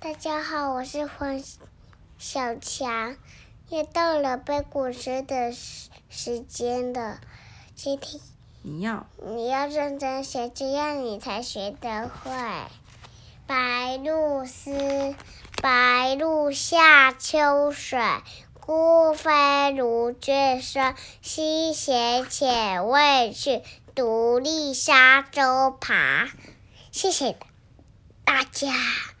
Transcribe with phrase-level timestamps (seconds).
[0.00, 1.42] 大家好，我是黄
[2.18, 3.16] 小强，
[3.70, 7.18] 又到了背古诗的时时间了。
[7.74, 8.20] 今天
[8.60, 12.30] 你要你要认真学，这样你才学得会。
[13.46, 15.14] 白鹭丝，
[15.62, 17.98] 白鹭下秋水，
[18.60, 20.94] 孤飞如卷霜。
[21.22, 23.62] 西斜且未去，
[23.94, 26.28] 独立沙洲爬。
[26.92, 27.32] 谢谢
[28.38, 29.17] 大家。